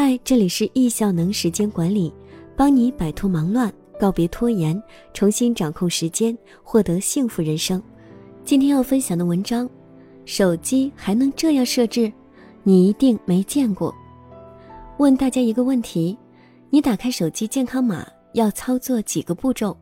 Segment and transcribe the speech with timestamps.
[0.00, 2.14] 嗨，这里是易效能时间管理，
[2.56, 3.68] 帮你摆脱忙乱，
[3.98, 4.80] 告别拖延，
[5.12, 7.82] 重新掌控时间，获得幸福人生。
[8.44, 9.68] 今天要分享的文章，
[10.24, 12.12] 手机还能这样设置？
[12.62, 13.92] 你一定没见过。
[14.98, 16.16] 问大家一个问题：
[16.70, 19.76] 你打开手机健康码要操作几个步骤？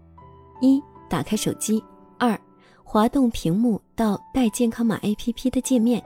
[0.62, 1.78] 一、打开手机；
[2.16, 2.40] 二、
[2.82, 6.02] 滑动屏幕到带健康码 APP 的界面。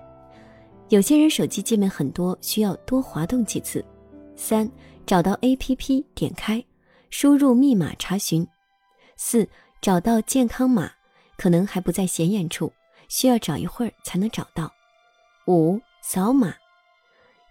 [0.88, 3.84] 有些人手机界面很多，需要多滑动几次。
[4.40, 4.68] 三、
[5.04, 6.64] 找到 APP，点开，
[7.10, 8.44] 输入密码查询。
[9.14, 9.46] 四、
[9.82, 10.90] 找到健康码，
[11.36, 12.72] 可能还不在显眼处，
[13.06, 14.72] 需要找一会儿才能找到。
[15.46, 16.54] 五、扫码，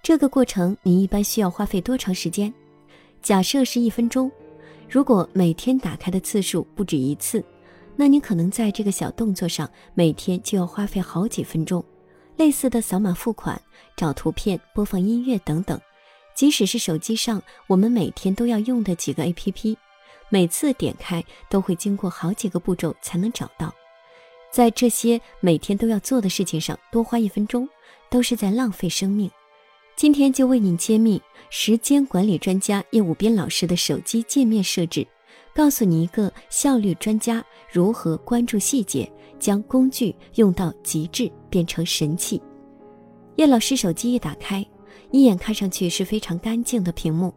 [0.01, 2.51] 这个过程你一般需要花费多长时间？
[3.21, 4.29] 假设是一分钟。
[4.89, 7.43] 如果每天打开的次数不止一次，
[7.95, 11.85] 那你可能在这个小动作上每天就要花费好几分钟。
[12.35, 13.61] 类似的扫码付款、
[13.95, 15.79] 找图片、播放音乐等等，
[16.39, 19.75] 即使是手机上我们每天都要用的几个 APP，
[20.29, 23.75] 每次点开都会经过好几个步骤才能找到。
[24.49, 27.67] 在这些每天都要做的事情上多花一分钟，
[28.09, 29.29] 都是在浪费生命。
[29.97, 35.05] 今天就为您揭秘时间管理专家叶武斌老师的手机界面设置，
[35.53, 39.11] 告诉你一个效率专家如何关注细节。
[39.37, 42.41] 将工具用到极致，变成神器。
[43.35, 44.65] 叶老师手机一打开，
[45.11, 47.33] 一眼看上去是非常干净的屏幕，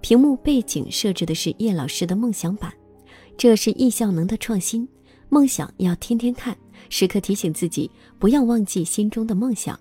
[0.00, 2.72] 屏幕背景设置的是叶老师的梦想版，
[3.36, 4.86] 这是易效能的创新。
[5.28, 6.56] 梦想要天天看，
[6.88, 9.78] 时刻提醒自己不要忘记心中的梦想。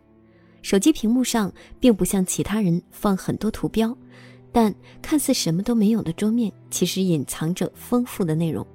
[0.61, 3.95] 手机屏幕上并不像其他人放很多图标，
[4.51, 8.65] 但看似什么都没有的桌面，其实隐藏着丰富的内容。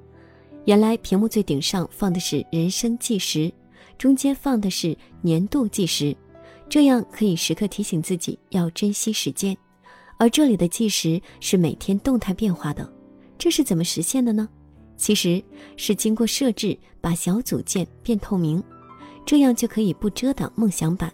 [0.66, 3.52] 原来屏幕最顶上放的是人生计时，
[3.98, 6.16] 中间放的是年度计时，
[6.70, 9.54] 这样可以时刻提醒自己要珍惜时间。
[10.18, 12.90] 而这里的计时是每天动态变化的，
[13.36, 14.48] 这是怎么实现的呢？
[14.96, 15.42] 其实
[15.76, 18.62] 是经过设置把小组件变透明，
[19.26, 21.12] 这样就可以不遮挡梦想版。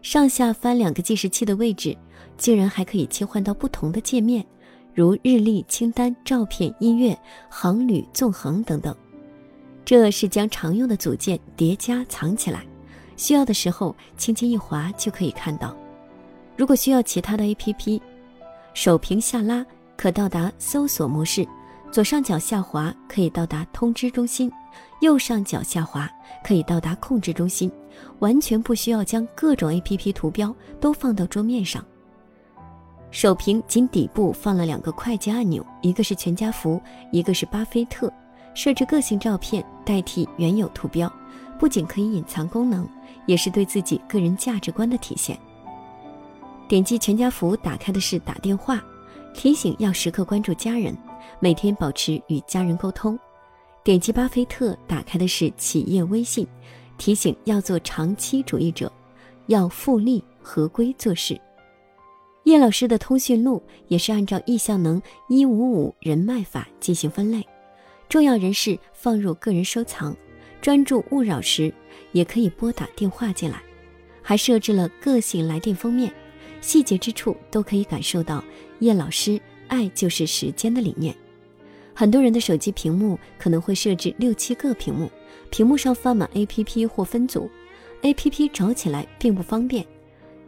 [0.00, 1.96] 上下翻两个计时器的位置，
[2.36, 4.46] 竟然还可以切换到不同的界面。
[4.92, 7.18] 如日历、清单、照片、音乐、
[7.50, 8.94] 航旅、纵横等等，
[9.84, 12.64] 这是将常用的组件叠加藏起来，
[13.16, 15.74] 需要的时候轻轻一划就可以看到。
[16.56, 18.00] 如果需要其他的 APP，
[18.74, 19.64] 手屏下拉
[19.96, 21.46] 可到达搜索模式，
[21.90, 24.50] 左上角下滑可以到达通知中心，
[25.00, 26.10] 右上角下滑
[26.42, 27.70] 可以到达控制中心，
[28.18, 31.84] 完全不需要将各种 APP 图标都放到桌面上。
[33.10, 36.80] 手屏仅底部放了两个快捷按钮，一个是全家福，
[37.12, 38.12] 一个是巴菲特。
[38.54, 41.12] 设置个性照片代替原有图标，
[41.58, 42.88] 不仅可以隐藏功能，
[43.26, 45.38] 也是对自己个人价值观的体现。
[46.66, 48.82] 点击全家福，打开的是打电话，
[49.34, 50.96] 提醒要时刻关注家人，
[51.40, 53.18] 每天保持与家人沟通。
[53.82, 56.46] 点击巴菲特，打开的是企业微信，
[56.96, 58.90] 提醒要做长期主义者，
[59.48, 61.38] 要复利合规做事。
[62.44, 67.46] 叶老师的通讯录也是按照易效能一五五人脉法进行分类，
[68.08, 70.16] 重要人士放入个人收藏，
[70.64, 71.70] 专注勿扰时
[72.12, 73.62] 也可以拨打电话进来，
[74.22, 76.10] 还设置了个性来电封面，
[76.62, 78.42] 细节之处都可以感受到
[78.78, 79.38] 叶老师
[79.68, 81.14] 爱就是时间的理念。
[81.92, 85.10] 很多人的手机屏幕可能会设置六七个屏幕，
[85.50, 87.50] 屏幕上放满 APP 或分组
[88.00, 89.84] ，APP 找起来并不方便。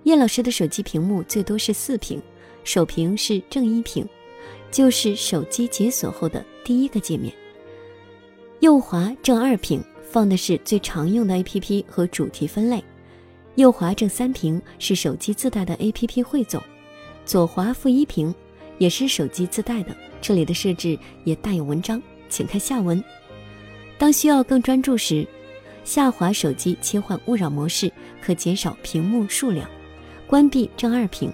[0.05, 2.23] 叶老师的手机屏幕最多是四屏，
[2.65, 4.09] 首屏是正一屏，
[4.71, 7.31] 就是手机解锁后的第一个界面。
[8.61, 12.83] 右滑正二屏放的是最常用的 APP 和主题分类，
[13.57, 16.63] 右滑正三屏是手机自带的 APP 汇总，
[17.25, 18.33] 左滑负一屏
[18.79, 19.95] 也是手机自带的。
[20.23, 23.03] 这里的设置也大有文章，请看下文。
[23.99, 25.27] 当需要更专注时，
[25.85, 27.93] 下滑手机切换勿扰模式，
[28.23, 29.69] 可减少屏幕数量。
[30.27, 31.33] 关闭正二屏，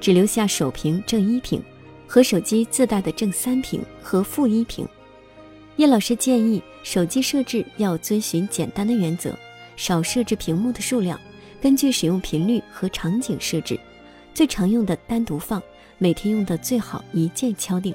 [0.00, 1.62] 只留下首屏正一屏
[2.06, 4.86] 和手机自带的正三屏和负一屏。
[5.76, 9.36] 叶老师建议，手机设置要遵循简单的原则，
[9.76, 11.18] 少设置屏幕的数量，
[11.60, 13.78] 根据使用频率和场景设置。
[14.34, 15.62] 最常用的单独放，
[15.98, 17.94] 每天用的最好一键敲定。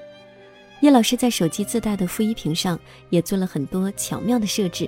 [0.81, 2.79] 叶老师在手机自带的负一屏上
[3.09, 4.87] 也做了很多巧妙的设置，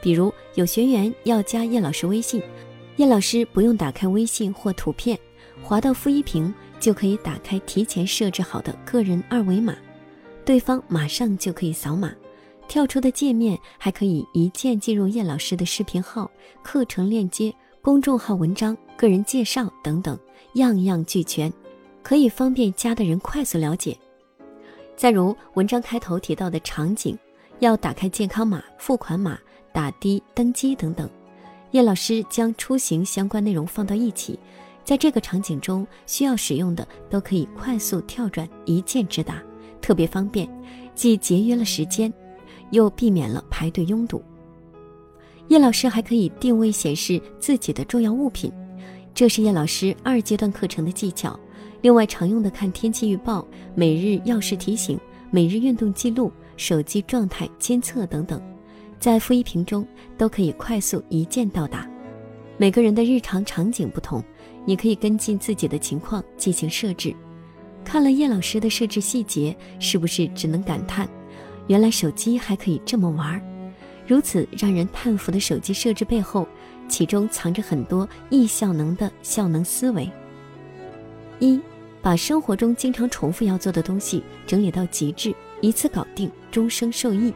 [0.00, 2.40] 比如有学员要加叶老师微信。
[2.96, 5.18] 叶老师不用打开微信或图片，
[5.60, 9.74] 滑到负一屏就可以打开提前设置好的个人二维码，
[10.44, 12.14] 对方马上就可以扫码。
[12.66, 16.30] 跳出的界面还可以一键进入叶老师的视频号、
[16.62, 20.18] 课程链接、公众号文章、个人介绍等等，
[20.54, 21.52] 样样俱全。
[22.02, 23.96] 可以方便加的人快速了解。
[24.94, 27.18] 再如文章开头提到的场景，
[27.60, 29.38] 要打开健康码、付款码、
[29.72, 31.08] 打的、登机等等，
[31.70, 34.38] 叶老师将出行相关内容放到一起，
[34.84, 39.42] 在这个场景中需要使用的都可以快速跳转，一键直达，
[39.80, 40.46] 特别方便，
[40.94, 42.12] 既节约了时间，
[42.70, 44.22] 又避免了排队拥堵。
[45.48, 48.50] 叶老师还可以定位显示自己的重要物品，
[49.14, 51.38] 这是叶老师二阶段课程的技巧。
[51.82, 54.98] 另外，常用的看天气预报、每日要事提醒、
[55.30, 58.40] 每日运动记录、手机状态监测等等，
[58.98, 59.86] 在负一屏中
[60.16, 61.86] 都可以快速一键到达。
[62.56, 64.24] 每个人的日常场景不同，
[64.64, 67.14] 你可以根据自己的情况进行设置。
[67.84, 71.06] 看了叶老师的设置细节，是不是只能感叹，
[71.66, 73.42] 原来手机还可以这么玩儿？
[74.06, 76.46] 如此让人叹服的手机设置背后，
[76.88, 80.10] 其中藏着很多易效能的效能思维。
[81.40, 81.58] 一
[82.02, 87.32] 把生活中经常重复要做的东西整理到极致，一次搞定，终生受益。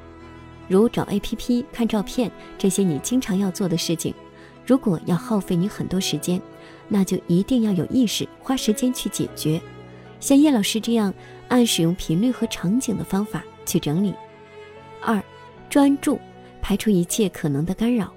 [0.69, 4.15] 如找 APP、看照片这些你经常要做的事情，
[4.67, 6.39] 如果要耗费你很多时间，
[6.87, 9.59] 那就一定要有意识，花时间去解决。
[10.21, 11.15] 像叶老师这样
[11.49, 14.15] 按使用频率和场景的方法去整理。
[15.01, 15.23] 二，
[15.69, 16.19] 专注，
[16.61, 18.13] 排除一切可能的干扰。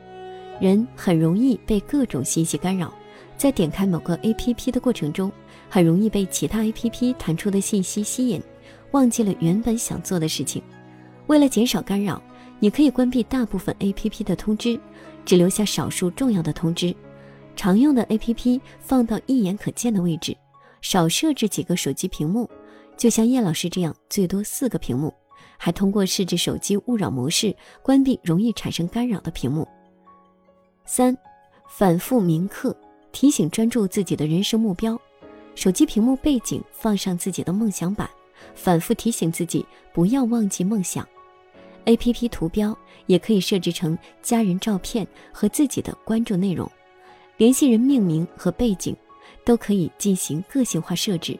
[0.59, 2.93] 人很容易被各种信息干扰。
[3.37, 5.31] 在点开某个 APP 的过程中，
[5.67, 8.39] 很容易被其他 APP 弹出的信息吸引，
[8.91, 10.61] 忘记了原本想做的事情。
[11.25, 12.21] 为了减少干扰，
[12.59, 14.79] 你可以关闭大部分 APP 的通知，
[15.25, 16.95] 只留下少数重要的通知。
[17.55, 20.37] 常用的 APP 放到一眼可见的位置，
[20.81, 22.47] 少设置几个手机屏幕，
[22.95, 25.11] 就像叶老师这样，最多四个屏幕。
[25.57, 29.67] 还通过设置手机勿扰模式，关闭容易产生干扰的屏幕。
[30.85, 31.17] 三，
[31.67, 32.75] 反复铭刻。
[33.13, 34.97] 提醒专注自己的人生目标，
[35.53, 38.09] 手机屏幕背景放上自己的梦想版，
[38.55, 41.05] 反复提醒自己不要忘记梦想。
[41.83, 42.73] A.P.P 图标
[43.07, 46.71] 也可以设置成家人照片和自己的关注内容，
[47.35, 48.95] 联系人命名和背景
[49.43, 51.37] 都可以进行个性化设置。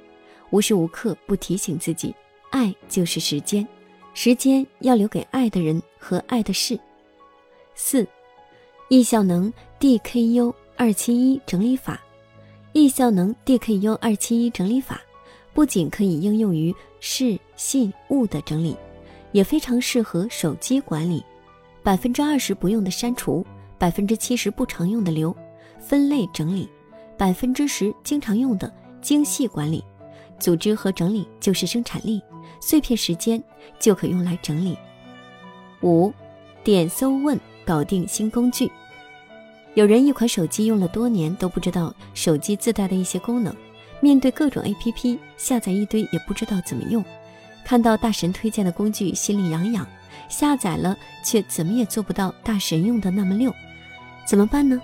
[0.50, 2.14] 无时无刻不提醒自己，
[2.50, 3.66] 爱就是时间，
[4.14, 6.80] 时间要留给爱的人和爱的事。
[7.76, 8.08] 四，
[8.90, 10.54] 易效能 D.K.U。
[10.78, 12.02] 二七一整理法，
[12.74, 15.00] 易效能 DKU 二七一整理法，
[15.54, 18.76] 不仅可以应用于事、信、物的整理，
[19.32, 21.24] 也非常适合手机管理。
[21.84, 23.46] 百分之二十不用的删除，
[23.78, 25.36] 百分之七十不常用的留，
[25.80, 26.68] 分类整理，
[27.16, 28.74] 百分之十经常用的
[29.04, 29.84] 精细管理。
[30.40, 32.20] 组织和整理就是生产力，
[32.62, 33.44] 碎片时间
[33.78, 34.78] 就可用来整理。
[35.82, 36.14] 五，
[36.64, 38.72] 点搜问搞定新工具。
[39.74, 43.56] 有人一款手机用了多年都不知道手机自带的一些功能，
[44.00, 47.04] 面对各种 APP 下载一堆也不知道怎么用，
[47.66, 49.88] 看到大神推荐的工具心里痒痒，
[50.30, 53.52] 下载了却怎么也做不到大神用的那么溜，
[54.28, 54.80] 怎么办呢？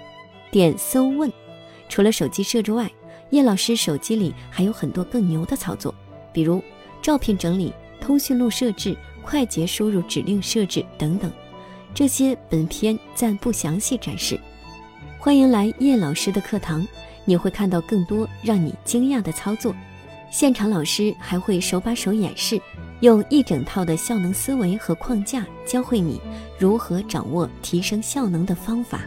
[0.50, 1.32] 点搜问，
[1.90, 2.90] 除了手机设置外，
[3.32, 5.94] 叶老师手机里还有很多更牛的操作，
[6.32, 6.64] 比如
[7.02, 11.32] 照片整理、通讯录设置、快捷输入指令设置等等，
[11.94, 14.40] 这些本篇暂不详细展示。
[15.20, 16.88] 欢迎来叶老师的课堂，
[17.26, 19.74] 你会看到更多让你惊讶的操作。
[20.30, 22.60] 现场老师还会手把手演示，
[23.00, 26.22] 用一整套的效能思维和框架教会你
[26.58, 29.02] 如何掌握提升效能的方法。